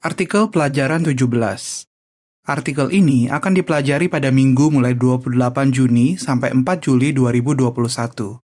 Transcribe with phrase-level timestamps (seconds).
[0.00, 1.28] Artikel pelajaran 17.
[2.48, 5.36] Artikel ini akan dipelajari pada minggu mulai 28
[5.76, 8.40] Juni sampai 4 Juli 2021.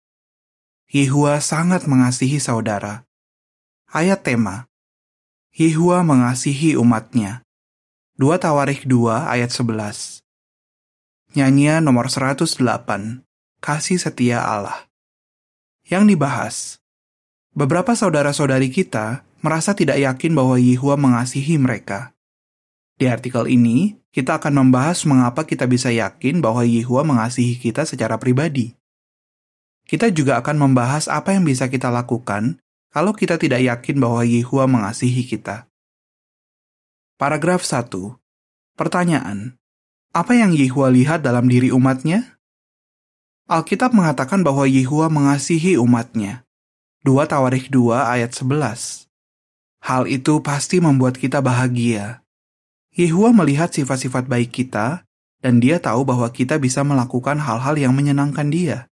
[0.90, 3.06] Yehua sangat mengasihi saudara.
[3.86, 4.66] Ayat tema.
[5.54, 7.46] Yehua mengasihi umatnya.
[8.18, 10.26] 2 Tawarikh 2 ayat 11.
[11.38, 12.50] Nyanyian nomor 108.
[13.62, 14.90] Kasih setia Allah.
[15.86, 16.56] Yang dibahas.
[17.54, 22.16] Beberapa saudara-saudari kita merasa tidak yakin bahwa Yehua mengasihi mereka.
[22.96, 28.16] Di artikel ini, kita akan membahas mengapa kita bisa yakin bahwa Yehua mengasihi kita secara
[28.16, 28.72] pribadi.
[29.84, 34.64] Kita juga akan membahas apa yang bisa kita lakukan kalau kita tidak yakin bahwa Yehua
[34.64, 35.68] mengasihi kita.
[37.20, 37.92] Paragraf 1.
[38.80, 39.60] Pertanyaan.
[40.16, 42.40] Apa yang Yehua lihat dalam diri umatnya?
[43.50, 46.48] Alkitab mengatakan bahwa Yehua mengasihi umatnya.
[47.04, 49.13] 2 Tawarikh 2 ayat 11.
[49.84, 52.24] Hal itu pasti membuat kita bahagia.
[52.96, 55.04] Yehua melihat sifat-sifat baik kita,
[55.44, 58.88] dan dia tahu bahwa kita bisa melakukan hal-hal yang menyenangkan dia.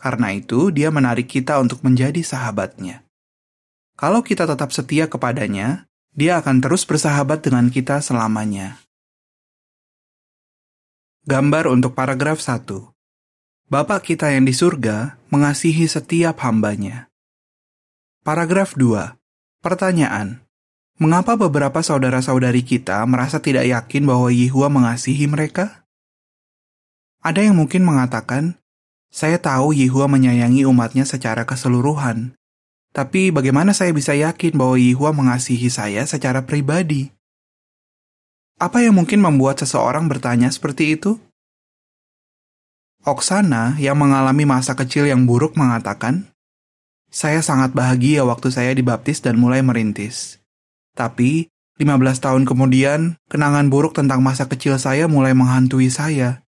[0.00, 3.04] Karena itu, dia menarik kita untuk menjadi sahabatnya.
[4.00, 5.84] Kalau kita tetap setia kepadanya,
[6.16, 8.80] dia akan terus bersahabat dengan kita selamanya.
[11.28, 12.64] Gambar untuk paragraf 1.
[13.68, 17.12] Bapak kita yang di surga mengasihi setiap hambanya.
[18.24, 19.23] Paragraf 2.
[19.64, 20.44] Pertanyaan,
[21.00, 25.88] mengapa beberapa saudara-saudari kita merasa tidak yakin bahwa Yehua mengasihi mereka?
[27.24, 28.60] Ada yang mungkin mengatakan,
[29.08, 32.36] saya tahu Yehua menyayangi umatnya secara keseluruhan,
[32.92, 37.08] tapi bagaimana saya bisa yakin bahwa Yehua mengasihi saya secara pribadi?
[38.60, 41.16] Apa yang mungkin membuat seseorang bertanya seperti itu?
[43.00, 46.33] Oksana yang mengalami masa kecil yang buruk mengatakan,
[47.14, 50.42] saya sangat bahagia waktu saya dibaptis dan mulai merintis.
[50.98, 51.46] Tapi,
[51.78, 56.42] 15 tahun kemudian, kenangan buruk tentang masa kecil saya mulai menghantui saya.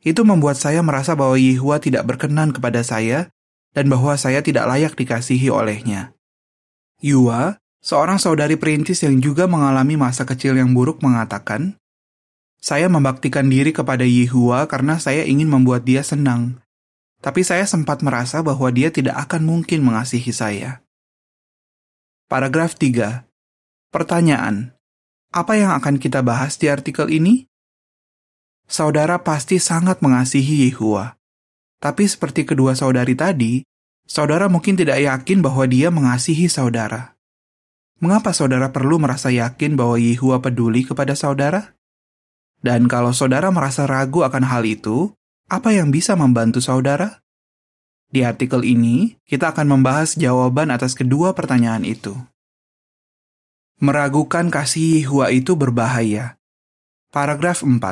[0.00, 3.28] Itu membuat saya merasa bahwa Yehua tidak berkenan kepada saya
[3.76, 6.16] dan bahwa saya tidak layak dikasihi olehnya.
[7.04, 11.76] Yua, seorang saudari perintis yang juga mengalami masa kecil yang buruk mengatakan,
[12.56, 16.56] saya membaktikan diri kepada Yehua karena saya ingin membuat dia senang,
[17.20, 20.80] tapi saya sempat merasa bahwa dia tidak akan mungkin mengasihi saya.
[22.32, 23.28] Paragraf 3.
[23.92, 24.72] Pertanyaan.
[25.30, 27.46] Apa yang akan kita bahas di artikel ini?
[28.66, 31.20] Saudara pasti sangat mengasihi Yehua.
[31.80, 33.66] Tapi seperti kedua saudari tadi,
[34.06, 37.18] saudara mungkin tidak yakin bahwa dia mengasihi saudara.
[38.00, 41.76] Mengapa saudara perlu merasa yakin bahwa Yehua peduli kepada saudara?
[42.60, 45.12] Dan kalau saudara merasa ragu akan hal itu,
[45.50, 47.18] apa yang bisa membantu saudara?
[48.06, 52.14] Di artikel ini, kita akan membahas jawaban atas kedua pertanyaan itu.
[53.82, 56.38] Meragukan kasih Yehua itu berbahaya.
[57.10, 57.82] Paragraf 4.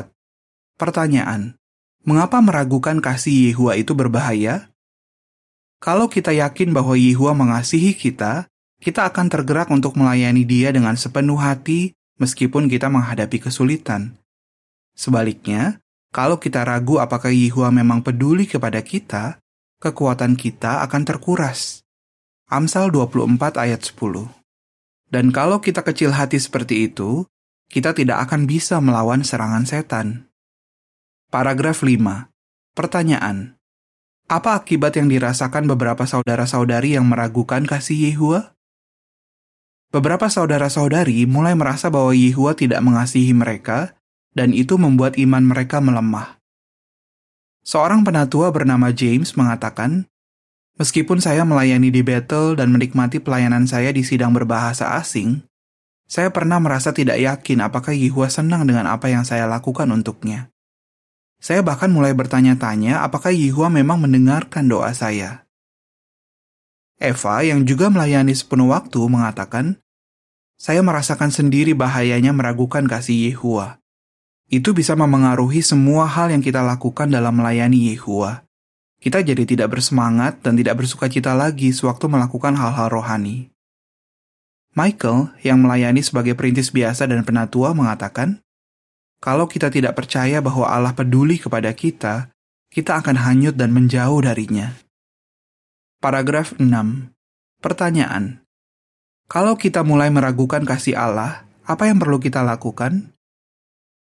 [0.78, 1.58] Pertanyaan.
[2.06, 4.70] Mengapa meragukan kasih Yehua itu berbahaya?
[5.82, 8.46] Kalau kita yakin bahwa Yehua mengasihi kita,
[8.78, 14.18] kita akan tergerak untuk melayani dia dengan sepenuh hati meskipun kita menghadapi kesulitan.
[14.94, 15.82] Sebaliknya,
[16.18, 19.38] kalau kita ragu apakah Yehua memang peduli kepada kita,
[19.78, 21.86] kekuatan kita akan terkuras.
[22.50, 24.26] Amsal 24 ayat 10.
[25.14, 27.22] Dan kalau kita kecil hati seperti itu,
[27.70, 30.26] kita tidak akan bisa melawan serangan setan.
[31.30, 32.26] Paragraf 5.
[32.74, 33.54] Pertanyaan.
[34.26, 38.58] Apa akibat yang dirasakan beberapa saudara-saudari yang meragukan kasih Yehua?
[39.94, 43.94] Beberapa saudara-saudari mulai merasa bahwa Yehua tidak mengasihi mereka
[44.32, 46.40] dan itu membuat iman mereka melemah.
[47.64, 50.08] Seorang penatua bernama James mengatakan,
[50.78, 55.42] Meskipun saya melayani di Bethel dan menikmati pelayanan saya di sidang berbahasa asing,
[56.06, 60.54] saya pernah merasa tidak yakin apakah Yehua senang dengan apa yang saya lakukan untuknya.
[61.42, 65.50] Saya bahkan mulai bertanya-tanya apakah Yehua memang mendengarkan doa saya.
[66.98, 69.78] Eva yang juga melayani sepenuh waktu mengatakan,
[70.58, 73.77] saya merasakan sendiri bahayanya meragukan kasih Yehua.
[74.48, 78.48] Itu bisa memengaruhi semua hal yang kita lakukan dalam melayani Yehua.
[78.98, 83.52] Kita jadi tidak bersemangat dan tidak bersuka cita lagi sewaktu melakukan hal-hal rohani.
[84.72, 88.40] Michael, yang melayani sebagai perintis biasa dan penatua, mengatakan,
[89.20, 92.30] kalau kita tidak percaya bahwa Allah peduli kepada kita,
[92.72, 94.78] kita akan hanyut dan menjauh darinya.
[95.98, 96.70] Paragraf 6.
[97.58, 98.46] Pertanyaan.
[99.26, 103.17] Kalau kita mulai meragukan kasih Allah, apa yang perlu kita lakukan?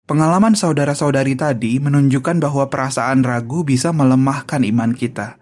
[0.04, 5.40] Pengalaman saudara-saudari tadi menunjukkan bahwa perasaan ragu bisa melemahkan iman kita.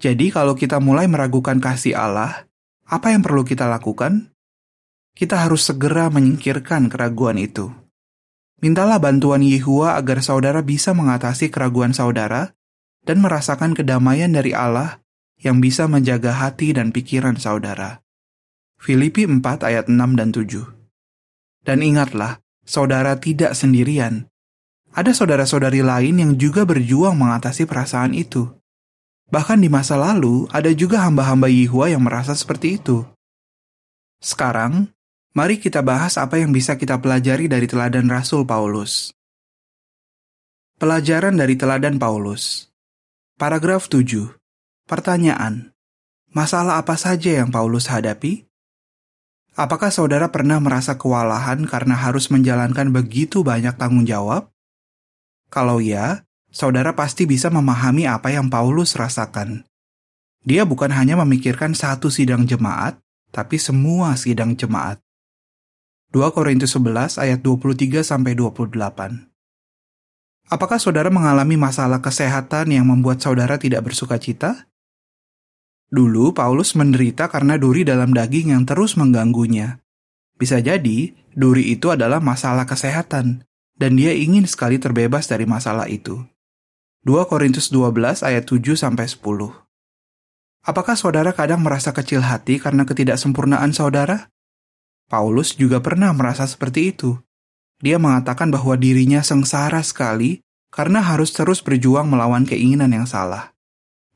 [0.00, 2.44] Jadi, kalau kita mulai meragukan kasih Allah,
[2.84, 4.30] apa yang perlu kita lakukan?
[5.20, 7.68] kita harus segera menyingkirkan keraguan itu.
[8.60, 12.52] Mintalah bantuan Yehua agar saudara bisa mengatasi keraguan saudara
[13.08, 15.00] dan merasakan kedamaian dari Allah
[15.40, 18.04] yang bisa menjaga hati dan pikiran saudara.
[18.76, 20.72] Filipi 4 ayat 6 dan 7
[21.64, 24.26] Dan ingatlah, saudara tidak sendirian.
[24.90, 28.50] Ada saudara-saudari lain yang juga berjuang mengatasi perasaan itu.
[29.30, 33.06] Bahkan di masa lalu, ada juga hamba-hamba Yehua yang merasa seperti itu.
[34.18, 34.90] Sekarang,
[35.30, 39.14] mari kita bahas apa yang bisa kita pelajari dari teladan Rasul Paulus.
[40.82, 42.66] Pelajaran dari teladan Paulus.
[43.38, 44.34] Paragraf 7.
[44.90, 45.70] Pertanyaan.
[46.34, 48.49] Masalah apa saja yang Paulus hadapi?
[49.60, 54.48] Apakah saudara pernah merasa kewalahan karena harus menjalankan begitu banyak tanggung jawab?
[55.52, 59.68] Kalau ya, saudara pasti bisa memahami apa yang Paulus rasakan.
[60.48, 62.96] Dia bukan hanya memikirkan satu sidang jemaat,
[63.36, 64.96] tapi semua sidang jemaat.
[66.16, 69.28] 2 Korintus 11 ayat 23 sampai 28.
[70.48, 74.69] Apakah saudara mengalami masalah kesehatan yang membuat saudara tidak bersuka cita?
[75.90, 79.82] Dulu Paulus menderita karena duri dalam daging yang terus mengganggunya.
[80.38, 83.42] Bisa jadi, duri itu adalah masalah kesehatan,
[83.74, 86.22] dan dia ingin sekali terbebas dari masalah itu.
[87.02, 89.18] 2 Korintus 12 ayat 7 sampai 10.
[90.62, 94.30] Apakah saudara kadang merasa kecil hati karena ketidaksempurnaan saudara?
[95.10, 97.18] Paulus juga pernah merasa seperti itu.
[97.80, 103.56] Dia mengatakan bahwa dirinya sengsara sekali karena harus terus berjuang melawan keinginan yang salah.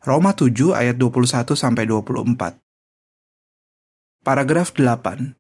[0.05, 2.61] Roma 7 ayat 21 sampai 24.
[4.21, 5.33] Paragraf 8.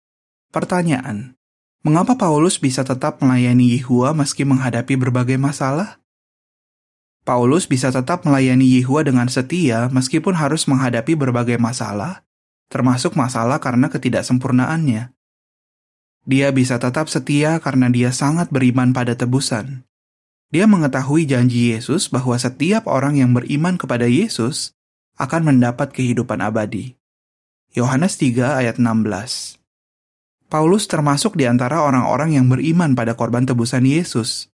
[0.48, 1.36] Pertanyaan.
[1.84, 6.00] Mengapa Paulus bisa tetap melayani Yehua meski menghadapi berbagai masalah?
[7.28, 12.24] Paulus bisa tetap melayani Yehua dengan setia meskipun harus menghadapi berbagai masalah,
[12.72, 15.12] termasuk masalah karena ketidaksempurnaannya.
[16.24, 19.84] Dia bisa tetap setia karena dia sangat beriman pada tebusan.
[20.52, 24.74] Dia mengetahui janji Yesus bahwa setiap orang yang beriman kepada Yesus
[25.16, 26.98] akan mendapat kehidupan abadi.
[27.74, 29.58] Yohanes 3 ayat 16
[30.46, 34.46] Paulus termasuk di antara orang-orang yang beriman pada korban tebusan Yesus.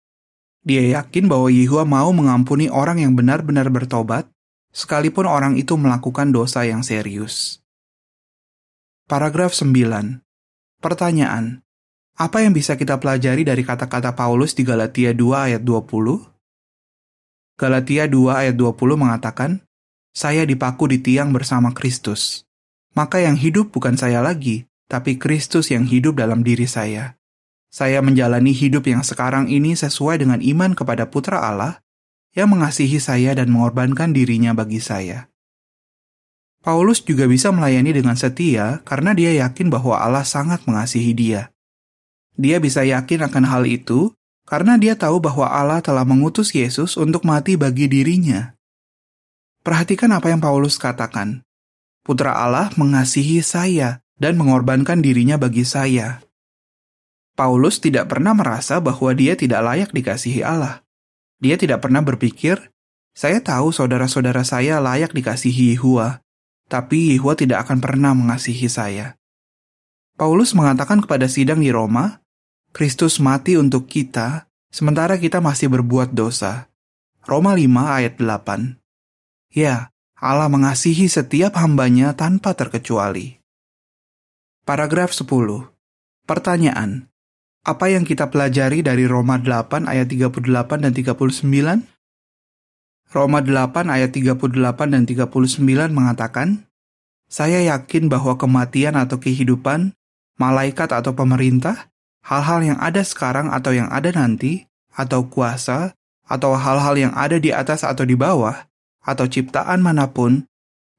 [0.63, 4.31] Dia yakin bahwa Yehua mau mengampuni orang yang benar-benar bertobat,
[4.71, 7.59] sekalipun orang itu melakukan dosa yang serius.
[9.12, 10.24] Paragraf 9.
[10.80, 11.65] Pertanyaan.
[12.19, 16.19] Apa yang bisa kita pelajari dari kata-kata Paulus di Galatia 2 ayat 20?
[17.56, 19.63] Galatia 2 ayat 20 mengatakan,
[20.12, 22.44] Saya dipaku di tiang bersama Kristus.
[22.92, 27.16] Maka yang hidup bukan saya lagi, tapi Kristus yang hidup dalam diri saya.
[27.71, 31.80] Saya menjalani hidup yang sekarang ini sesuai dengan iman kepada Putra Allah
[32.36, 35.31] yang mengasihi saya dan mengorbankan dirinya bagi saya.
[36.60, 41.56] Paulus juga bisa melayani dengan setia karena dia yakin bahwa Allah sangat mengasihi dia.
[42.39, 44.15] Dia bisa yakin akan hal itu
[44.47, 48.56] karena dia tahu bahwa Allah telah mengutus Yesus untuk mati bagi dirinya.
[49.59, 51.44] Perhatikan apa yang Paulus katakan.
[52.07, 56.24] Putra Allah mengasihi saya dan mengorbankan dirinya bagi saya.
[57.36, 60.80] Paulus tidak pernah merasa bahwa dia tidak layak dikasihi Allah.
[61.44, 62.71] Dia tidak pernah berpikir,
[63.15, 66.24] saya tahu saudara-saudara saya layak dikasihi Yehua,
[66.71, 69.19] tapi Yehua tidak akan pernah mengasihi saya.
[70.19, 72.19] Paulus mengatakan kepada sidang di Roma
[72.69, 76.69] Kristus mati untuk kita, sementara kita masih berbuat dosa.
[77.26, 77.66] Roma 5
[77.97, 78.78] ayat 8
[79.49, 83.42] Ya, Allah mengasihi setiap hambanya tanpa terkecuali.
[84.69, 85.26] Paragraf 10.
[86.30, 87.09] Pertanyaan.
[87.66, 91.90] Apa yang kita pelajari dari Roma 8 ayat 38 dan 39?
[93.09, 96.69] Roma 8 ayat 38 dan 39 mengatakan,
[97.26, 99.97] Saya yakin bahwa kematian atau kehidupan,
[100.38, 101.90] malaikat atau pemerintah,
[102.23, 105.95] hal-hal yang ada sekarang atau yang ada nanti, atau kuasa,
[106.30, 108.69] atau hal-hal yang ada di atas atau di bawah,
[109.02, 110.45] atau ciptaan mana pun,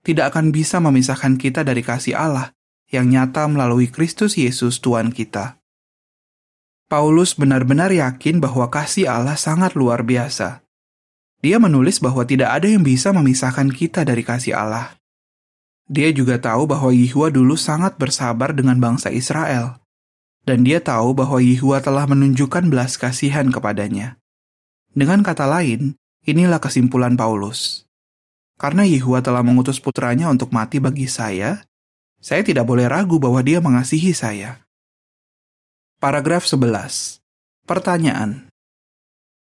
[0.03, 2.57] tidak akan bisa memisahkan kita dari kasih Allah
[2.91, 5.61] yang nyata melalui Kristus Yesus Tuhan kita.
[6.91, 10.67] Paulus benar-benar yakin bahwa kasih Allah sangat luar biasa.
[11.41, 14.99] Dia menulis bahwa tidak ada yang bisa memisahkan kita dari kasih Allah.
[15.87, 19.80] Dia juga tahu bahwa Yehua dulu sangat bersabar dengan bangsa Israel
[20.45, 24.17] dan dia tahu bahwa Yehua telah menunjukkan belas kasihan kepadanya.
[24.91, 25.95] Dengan kata lain,
[26.27, 27.87] inilah kesimpulan Paulus.
[28.61, 31.65] Karena Yehua telah mengutus putranya untuk mati bagi saya,
[32.21, 34.61] saya tidak boleh ragu bahwa dia mengasihi saya.
[35.97, 37.21] Paragraf 11.
[37.65, 38.53] Pertanyaan.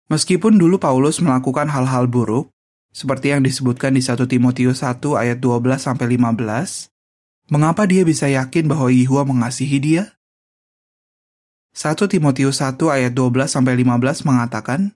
[0.08, 2.52] Meskipun dulu Paulus melakukan hal-hal buruk,
[2.92, 6.92] seperti yang disebutkan di 1 Timotius 1 ayat 12 15,
[7.48, 10.12] mengapa dia bisa yakin bahwa Yehua mengasihi dia?
[11.72, 14.92] 1 Timotius 1 ayat 12 sampai 15 mengatakan,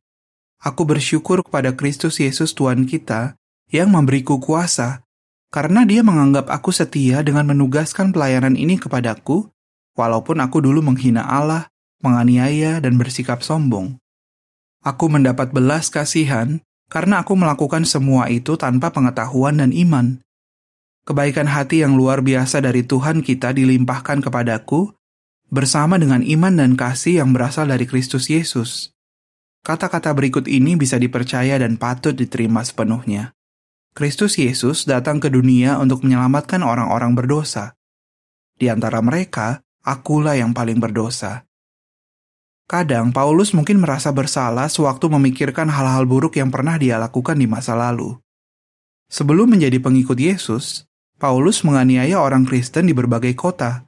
[0.60, 3.32] Aku bersyukur kepada Kristus Yesus Tuhan kita
[3.72, 5.00] yang memberiku kuasa,
[5.48, 9.48] karena dia menganggap aku setia dengan menugaskan pelayanan ini kepadaku,
[9.96, 11.72] walaupun aku dulu menghina Allah,
[12.04, 13.96] menganiaya, dan bersikap sombong.
[14.84, 16.60] Aku mendapat belas kasihan
[16.92, 20.20] karena aku melakukan semua itu tanpa pengetahuan dan iman.
[21.08, 24.92] Kebaikan hati yang luar biasa dari Tuhan kita dilimpahkan kepadaku
[25.50, 28.90] bersama dengan iman dan kasih yang berasal dari Kristus Yesus.
[29.62, 33.34] Kata-kata berikut ini bisa dipercaya dan patut diterima sepenuhnya.
[33.96, 37.74] Kristus Yesus datang ke dunia untuk menyelamatkan orang-orang berdosa.
[38.54, 41.48] Di antara mereka, akulah yang paling berdosa.
[42.66, 47.78] Kadang Paulus mungkin merasa bersalah sewaktu memikirkan hal-hal buruk yang pernah dia lakukan di masa
[47.78, 48.18] lalu.
[49.06, 50.82] Sebelum menjadi pengikut Yesus,
[51.16, 53.85] Paulus menganiaya orang Kristen di berbagai kota,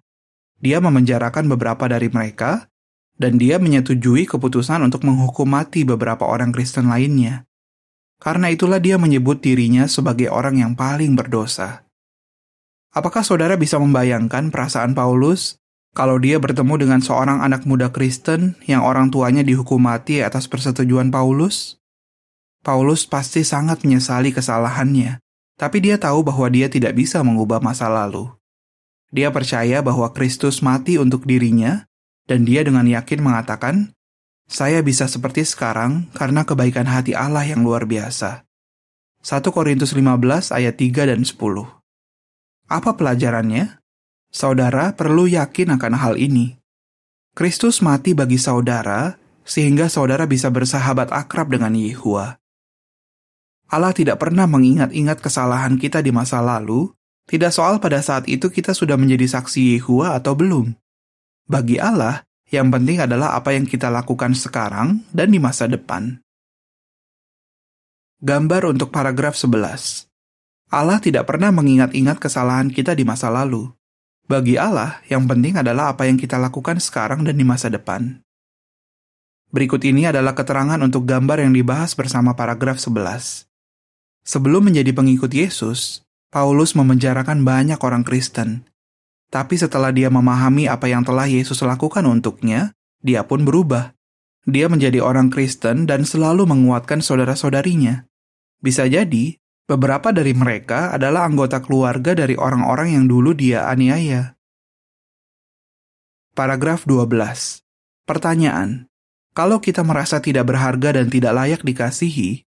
[0.58, 2.66] dia memenjarakan beberapa dari mereka,
[3.18, 7.46] dan dia menyetujui keputusan untuk menghukum mati beberapa orang Kristen lainnya.
[8.18, 11.86] Karena itulah dia menyebut dirinya sebagai orang yang paling berdosa.
[12.90, 15.58] Apakah saudara bisa membayangkan perasaan Paulus
[15.94, 21.14] kalau dia bertemu dengan seorang anak muda Kristen yang orang tuanya dihukum mati atas persetujuan
[21.14, 21.78] Paulus?
[22.62, 25.22] Paulus pasti sangat menyesali kesalahannya,
[25.54, 28.38] tapi dia tahu bahwa dia tidak bisa mengubah masa lalu.
[29.08, 31.88] Dia percaya bahwa Kristus mati untuk dirinya,
[32.28, 33.96] dan dia dengan yakin mengatakan,
[34.44, 38.44] "Saya bisa seperti sekarang karena kebaikan hati Allah yang luar biasa."
[39.24, 41.82] 1 Korintus 15 ayat 3 dan 10.
[42.68, 43.80] Apa pelajarannya?
[44.28, 46.60] Saudara perlu yakin akan hal ini.
[47.32, 49.16] Kristus mati bagi saudara
[49.48, 52.36] sehingga saudara bisa bersahabat akrab dengan Yehua.
[53.72, 56.92] Allah tidak pernah mengingat-ingat kesalahan kita di masa lalu,
[57.28, 60.73] tidak soal pada saat itu kita sudah menjadi saksi Yehua atau belum.
[61.44, 66.25] Bagi Allah, yang penting adalah apa yang kita lakukan sekarang dan di masa depan.
[68.25, 70.08] Gambar untuk paragraf 11.
[70.73, 73.68] Allah tidak pernah mengingat-ingat kesalahan kita di masa lalu.
[74.25, 78.25] Bagi Allah, yang penting adalah apa yang kita lakukan sekarang dan di masa depan.
[79.49, 83.49] Berikut ini adalah keterangan untuk gambar yang dibahas bersama paragraf 11.
[84.25, 88.68] Sebelum menjadi pengikut Yesus, Paulus memenjarakan banyak orang Kristen.
[89.32, 93.97] Tapi setelah dia memahami apa yang telah Yesus lakukan untuknya, dia pun berubah.
[94.49, 98.08] Dia menjadi orang Kristen dan selalu menguatkan saudara-saudarinya.
[98.61, 99.37] Bisa jadi,
[99.68, 104.37] beberapa dari mereka adalah anggota keluarga dari orang-orang yang dulu dia aniaya.
[106.32, 107.61] Paragraf 12.
[108.08, 108.88] Pertanyaan.
[109.37, 112.48] Kalau kita merasa tidak berharga dan tidak layak dikasihi,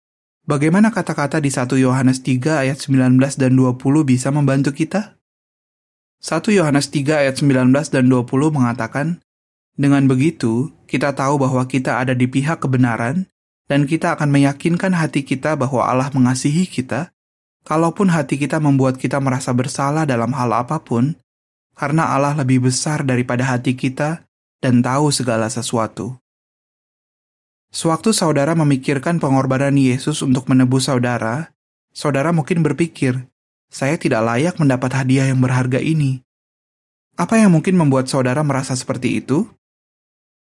[0.46, 5.18] Bagaimana kata-kata di 1 Yohanes 3 ayat 19 dan 20 bisa membantu kita?
[6.22, 9.25] 1 Yohanes 3 ayat 19 dan 20 mengatakan,
[9.74, 13.25] Dengan begitu, kita tahu bahwa kita ada di pihak kebenaran,
[13.66, 17.10] dan kita akan meyakinkan hati kita bahwa Allah mengasihi kita,
[17.66, 21.18] kalaupun hati kita membuat kita merasa bersalah dalam hal apa pun,
[21.74, 24.22] karena Allah lebih besar daripada hati kita
[24.62, 26.22] dan tahu segala sesuatu.
[27.75, 31.51] Sewaktu saudara memikirkan pengorbanan Yesus untuk menebus saudara,
[31.91, 33.27] saudara mungkin berpikir,
[33.67, 36.24] "Saya tidak layak mendapat hadiah yang berharga ini."
[37.20, 39.51] Apa yang mungkin membuat saudara merasa seperti itu?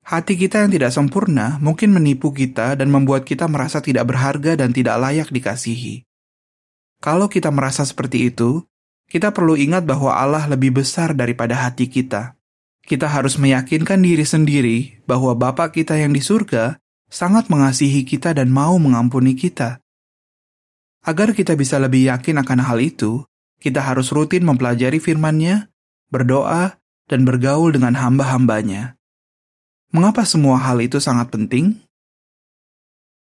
[0.06, 4.70] Hati kita yang tidak sempurna mungkin menipu kita dan membuat kita merasa tidak berharga dan
[4.70, 6.06] tidak layak dikasihi.
[7.02, 8.70] Kalau kita merasa seperti itu,
[9.10, 12.38] kita perlu ingat bahwa Allah lebih besar daripada hati kita.
[12.86, 14.78] Kita harus meyakinkan diri sendiri
[15.10, 16.85] bahwa Bapa kita yang di surga
[17.16, 19.80] sangat mengasihi kita dan mau mengampuni kita.
[21.08, 23.24] Agar kita bisa lebih yakin akan hal itu,
[23.64, 25.72] kita harus rutin mempelajari firman-Nya,
[26.12, 26.76] berdoa,
[27.08, 29.00] dan bergaul dengan hamba-hambanya.
[29.96, 31.80] Mengapa semua hal itu sangat penting?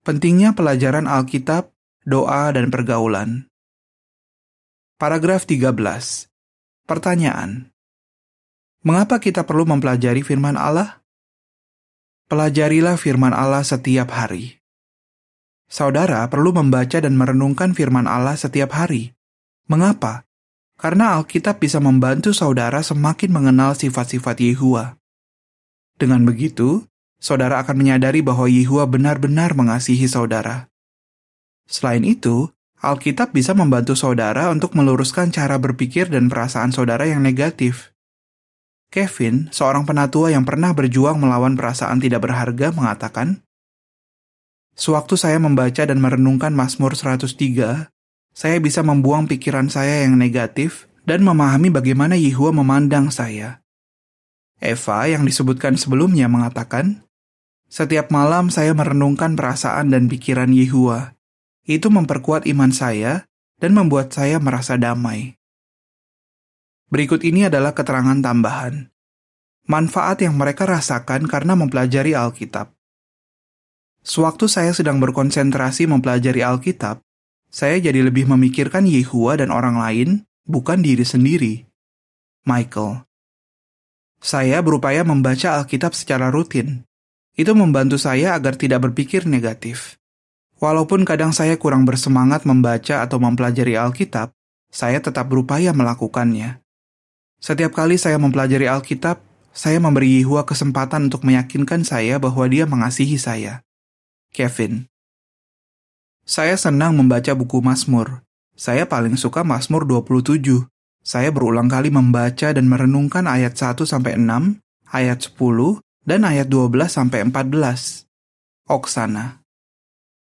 [0.01, 1.69] Pentingnya pelajaran Alkitab,
[2.01, 3.45] doa, dan pergaulan.
[4.97, 5.69] Paragraf 13.
[6.89, 7.69] Pertanyaan.
[8.81, 11.03] Mengapa kita perlu mempelajari firman Allah?
[12.27, 14.59] Pelajarilah firman Allah setiap hari.
[15.71, 19.15] Saudara perlu membaca dan merenungkan firman Allah setiap hari.
[19.71, 20.27] Mengapa?
[20.75, 24.99] Karena Alkitab bisa membantu saudara semakin mengenal sifat-sifat Yehua.
[25.95, 26.83] Dengan begitu,
[27.15, 30.67] saudara akan menyadari bahwa Yehua benar-benar mengasihi saudara.
[31.63, 32.51] Selain itu,
[32.83, 37.95] Alkitab bisa membantu saudara untuk meluruskan cara berpikir dan perasaan saudara yang negatif.
[38.87, 43.43] Kevin, seorang penatua yang pernah berjuang melawan perasaan tidak berharga, mengatakan,
[44.77, 47.89] Sewaktu saya membaca dan merenungkan Mazmur 103,
[48.37, 53.65] saya bisa membuang pikiran saya yang negatif dan memahami bagaimana Yehua memandang saya.
[54.61, 57.07] Eva yang disebutkan sebelumnya mengatakan,
[57.67, 61.19] setiap malam saya merenungkan perasaan dan pikiran Yehua.
[61.67, 63.27] Itu memperkuat iman saya
[63.59, 65.35] dan membuat saya merasa damai.
[66.87, 68.87] Berikut ini adalah keterangan tambahan.
[69.67, 72.71] Manfaat yang mereka rasakan karena mempelajari Alkitab.
[74.07, 77.03] Sewaktu saya sedang berkonsentrasi mempelajari Alkitab,
[77.51, 81.67] saya jadi lebih memikirkan Yehua dan orang lain, bukan diri sendiri.
[82.47, 83.03] Michael.
[84.23, 86.87] Saya berupaya membaca Alkitab secara rutin.
[87.35, 89.99] Itu membantu saya agar tidak berpikir negatif.
[90.63, 94.31] Walaupun kadang saya kurang bersemangat membaca atau mempelajari Alkitab,
[94.71, 96.63] saya tetap berupaya melakukannya.
[97.37, 99.21] Setiap kali saya mempelajari Alkitab,
[99.53, 103.65] saya memberi Yehua kesempatan untuk meyakinkan saya bahwa dia mengasihi saya.
[104.33, 104.85] Kevin.
[106.27, 108.21] Saya senang membaca buku Mazmur.
[108.57, 110.65] Saya paling suka Mazmur 27.
[111.01, 114.59] Saya berulang kali membaca dan merenungkan ayat 1 sampai 6,
[114.91, 118.05] ayat 10, dan ayat 12 sampai 14.
[118.67, 119.39] Oksana.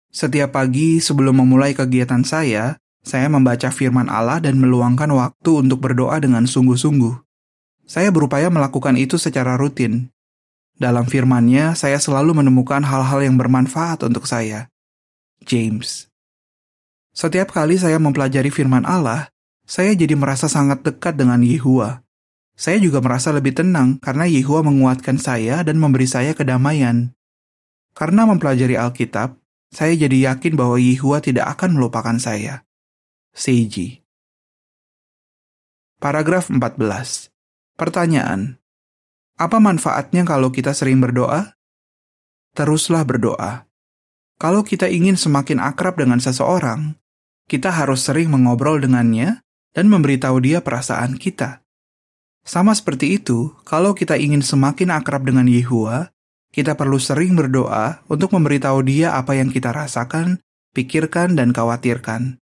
[0.08, 6.18] Setiap pagi sebelum memulai kegiatan saya, saya membaca firman Allah dan meluangkan waktu untuk berdoa
[6.22, 7.18] dengan sungguh-sungguh.
[7.86, 10.08] Saya berupaya melakukan itu secara rutin,
[10.82, 14.72] dalam firman-Nya, saya selalu menemukan hal-hal yang bermanfaat untuk saya.
[15.44, 16.08] James
[17.12, 19.28] Setiap kali saya mempelajari firman Allah,
[19.62, 22.02] saya jadi merasa sangat dekat dengan Yehua.
[22.58, 27.14] Saya juga merasa lebih tenang karena Yehua menguatkan saya dan memberi saya kedamaian.
[27.92, 29.36] Karena mempelajari Alkitab,
[29.70, 32.64] saya jadi yakin bahwa Yehua tidak akan melupakan saya.
[33.32, 34.04] Seiji
[35.96, 37.32] Paragraf 14
[37.80, 38.60] Pertanyaan
[39.40, 41.56] apa manfaatnya kalau kita sering berdoa?
[42.52, 43.64] Teruslah berdoa.
[44.36, 47.00] Kalau kita ingin semakin akrab dengan seseorang,
[47.48, 49.40] kita harus sering mengobrol dengannya
[49.72, 51.64] dan memberitahu dia perasaan kita.
[52.44, 56.12] Sama seperti itu, kalau kita ingin semakin akrab dengan Yehua,
[56.52, 60.44] kita perlu sering berdoa untuk memberitahu dia apa yang kita rasakan,
[60.76, 62.41] pikirkan, dan khawatirkan.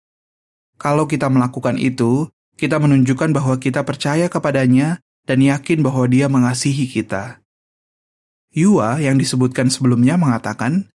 [0.84, 2.28] Kalau kita melakukan itu,
[2.60, 7.39] kita menunjukkan bahwa kita percaya kepadanya dan yakin bahwa dia mengasihi kita.
[8.52, 10.91] Yua yang disebutkan sebelumnya mengatakan,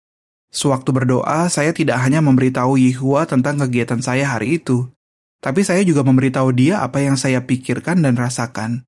[0.51, 4.91] Sewaktu berdoa, saya tidak hanya memberitahu Yehua tentang kegiatan saya hari itu,
[5.39, 8.83] tapi saya juga memberitahu dia apa yang saya pikirkan dan rasakan.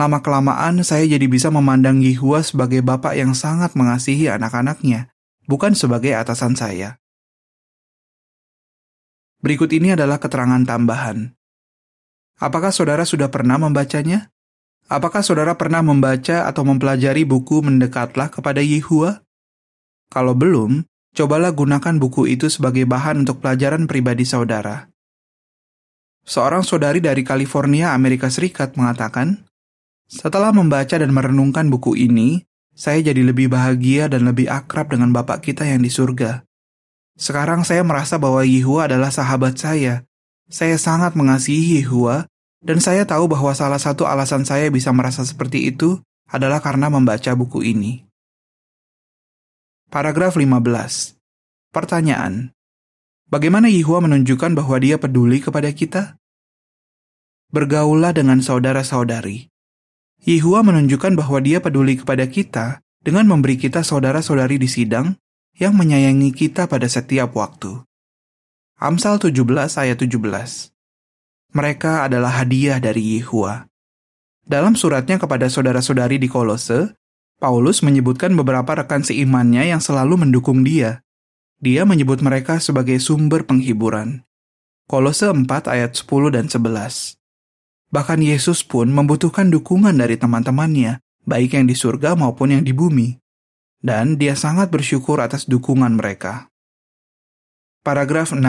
[0.00, 5.12] Lama-kelamaan, saya jadi bisa memandang Yehua sebagai bapak yang sangat mengasihi anak-anaknya,
[5.44, 6.96] bukan sebagai atasan saya.
[9.44, 11.36] Berikut ini adalah keterangan tambahan.
[12.40, 14.32] Apakah saudara sudah pernah membacanya?
[14.88, 19.20] Apakah saudara pernah membaca atau mempelajari buku Mendekatlah kepada Yehua?
[20.08, 24.88] Kalau belum, cobalah gunakan buku itu sebagai bahan untuk pelajaran pribadi saudara.
[26.24, 29.44] Seorang saudari dari California, Amerika Serikat mengatakan,
[30.08, 35.44] setelah membaca dan merenungkan buku ini, saya jadi lebih bahagia dan lebih akrab dengan Bapak
[35.44, 36.48] kita yang di surga.
[37.14, 40.02] Sekarang saya merasa bahwa Yehua adalah sahabat saya.
[40.50, 42.26] Saya sangat mengasihi Yehua
[42.58, 47.30] dan saya tahu bahwa salah satu alasan saya bisa merasa seperti itu adalah karena membaca
[47.38, 48.02] buku ini.
[49.94, 51.14] Paragraf 15.
[51.70, 52.50] Pertanyaan.
[53.30, 56.18] Bagaimana Yehua menunjukkan bahwa dia peduli kepada kita?
[57.54, 59.54] Bergaullah dengan saudara-saudari.
[60.26, 65.14] Yehua menunjukkan bahwa dia peduli kepada kita dengan memberi kita saudara-saudari di sidang
[65.58, 67.82] yang menyayangi kita pada setiap waktu.
[68.78, 69.40] Amsal 17
[69.78, 70.74] ayat 17
[71.54, 73.70] mereka adalah hadiah dari Yehua.
[74.42, 76.98] Dalam suratnya kepada saudara-saudari di Kolose,
[77.38, 81.06] Paulus menyebutkan beberapa rekan seimannya yang selalu mendukung dia.
[81.62, 84.26] Dia menyebut mereka sebagai sumber penghiburan.
[84.90, 87.16] Kolose 4 ayat 10 dan 11.
[87.94, 93.23] Bahkan Yesus pun membutuhkan dukungan dari teman-temannya, baik yang di surga maupun yang di bumi.
[93.84, 96.48] Dan dia sangat bersyukur atas dukungan mereka.
[97.84, 98.40] Paragraf 16.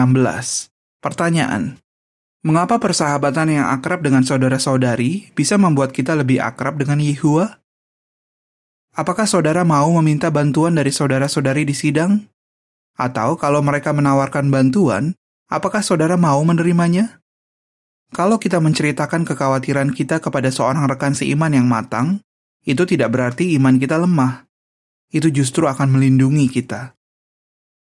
[1.04, 1.76] Pertanyaan.
[2.40, 7.60] Mengapa persahabatan yang akrab dengan saudara-saudari bisa membuat kita lebih akrab dengan Yehua?
[8.96, 12.24] Apakah saudara mau meminta bantuan dari saudara-saudari di sidang?
[12.96, 15.12] Atau kalau mereka menawarkan bantuan,
[15.52, 17.20] apakah saudara mau menerimanya?
[18.16, 22.24] Kalau kita menceritakan kekhawatiran kita kepada seorang rekan seiman yang matang,
[22.64, 24.45] itu tidak berarti iman kita lemah.
[25.10, 26.96] Itu justru akan melindungi kita.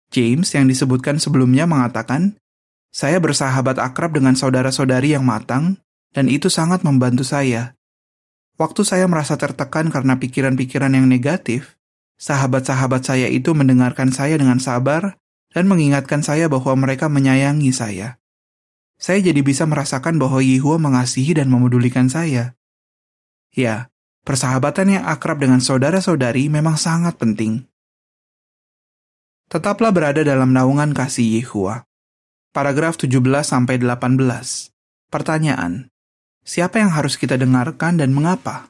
[0.08, 2.40] James yang disebutkan sebelumnya mengatakan,
[2.88, 5.82] saya bersahabat akrab dengan saudara-saudari yang matang,
[6.16, 7.76] dan itu sangat membantu saya.
[8.58, 11.78] Waktu saya merasa tertekan karena pikiran-pikiran yang negatif,
[12.18, 15.20] sahabat-sahabat saya itu mendengarkan saya dengan sabar
[15.54, 18.18] dan mengingatkan saya bahwa mereka menyayangi saya.
[18.98, 22.58] Saya jadi bisa merasakan bahwa Yehua mengasihi dan memedulikan saya.
[23.54, 23.94] Ya,
[24.28, 27.64] persahabatan yang akrab dengan saudara-saudari memang sangat penting.
[29.48, 31.88] Tetaplah berada dalam naungan kasih Yehua.
[32.52, 33.72] Paragraf 17-18
[35.08, 35.88] Pertanyaan
[36.44, 38.68] Siapa yang harus kita dengarkan dan mengapa?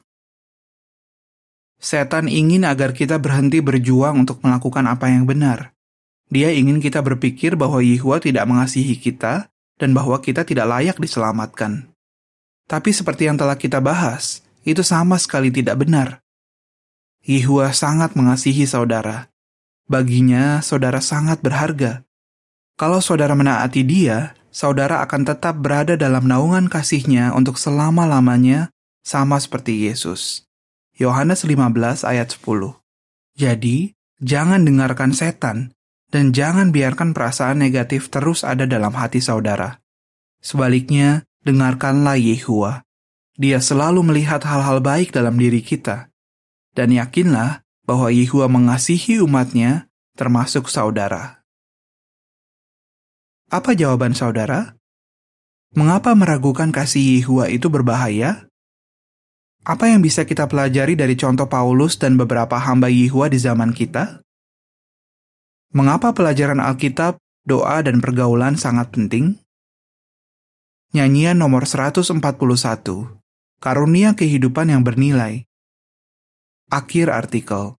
[1.79, 5.75] Setan ingin agar kita berhenti berjuang untuk melakukan apa yang benar.
[6.31, 11.91] Dia ingin kita berpikir bahwa Yehua tidak mengasihi kita dan bahwa kita tidak layak diselamatkan.
[12.67, 16.21] Tapi seperti yang telah kita bahas, itu sama sekali tidak benar.
[17.25, 19.27] Yehua sangat mengasihi saudara.
[19.89, 22.05] Baginya, saudara sangat berharga.
[22.79, 28.71] Kalau saudara menaati dia, saudara akan tetap berada dalam naungan kasihnya untuk selama-lamanya,
[29.03, 30.47] sama seperti Yesus.
[30.95, 32.77] Yohanes 15 ayat 10
[33.35, 35.73] Jadi, jangan dengarkan setan,
[36.09, 39.79] dan jangan biarkan perasaan negatif terus ada dalam hati saudara.
[40.41, 42.83] Sebaliknya, dengarkanlah Yehua.
[43.39, 46.11] Dia selalu melihat hal-hal baik dalam diri kita.
[46.75, 49.87] Dan yakinlah bahwa Yehua mengasihi umatnya,
[50.19, 51.39] termasuk saudara.
[53.47, 54.75] Apa jawaban saudara?
[55.71, 58.51] Mengapa meragukan kasih Yehua itu berbahaya?
[59.63, 64.19] Apa yang bisa kita pelajari dari contoh Paulus dan beberapa hamba Yehua di zaman kita?
[65.71, 69.39] Mengapa pelajaran Alkitab, doa, dan pergaulan sangat penting?
[70.91, 73.18] Nyanyian nomor 141
[73.59, 75.43] Karunia kehidupan yang bernilai.
[76.71, 77.75] Akhir artikel